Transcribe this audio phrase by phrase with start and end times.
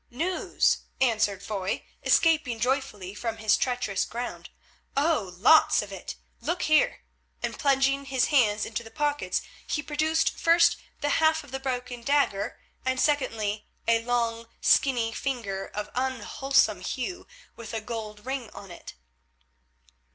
[0.09, 4.49] "News!" answered Foy, escaping joyfully from this treacherous ground.
[4.97, 5.35] "Oh!
[5.37, 6.15] lots of it.
[6.39, 7.01] Look here,"
[7.43, 12.01] and plunging his hands into his pockets he produced first the half of the broken
[12.01, 18.71] dagger and secondly a long skinny finger of unwholesome hue with a gold ring on
[18.71, 18.95] it.